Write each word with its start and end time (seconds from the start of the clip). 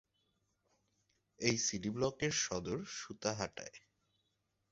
এই 1.39 1.55
সিডি 1.57 1.89
ব্লকের 1.89 2.33
সদর 2.43 2.79
সূতাহাটায়। 2.97 3.77